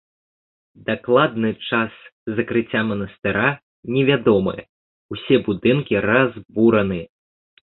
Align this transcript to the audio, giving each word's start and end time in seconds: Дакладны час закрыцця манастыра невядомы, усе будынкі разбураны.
Дакладны 0.87 1.51
час 1.67 1.93
закрыцця 2.39 2.81
манастыра 2.89 3.49
невядомы, 3.97 4.55
усе 5.17 5.35
будынкі 5.51 5.95
разбураны. 6.11 7.01